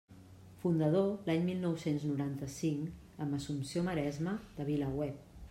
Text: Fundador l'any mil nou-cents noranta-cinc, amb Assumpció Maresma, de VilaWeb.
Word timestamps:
Fundador 0.61 1.11
l'any 1.27 1.45
mil 1.49 1.59
nou-cents 1.65 2.07
noranta-cinc, 2.13 3.05
amb 3.27 3.39
Assumpció 3.41 3.87
Maresma, 3.91 4.35
de 4.59 4.69
VilaWeb. 4.73 5.25